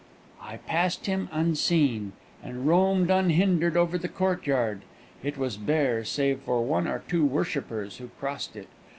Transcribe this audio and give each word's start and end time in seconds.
"I 0.41 0.57
passed 0.57 1.05
him 1.05 1.29
unseen, 1.31 2.13
and 2.43 2.65
roamed 2.65 3.11
unhindered 3.11 3.77
over 3.77 3.99
the 3.99 4.07
courtyard. 4.09 4.81
It 5.21 5.37
was 5.37 5.57
bare, 5.57 6.03
save 6.05 6.39
for 6.39 6.63
one 6.65 6.87
or 6.87 7.03
two 7.07 7.23
worshippers 7.23 7.97
who 7.97 8.07
crossed 8.19 8.55
it. 8.55 8.69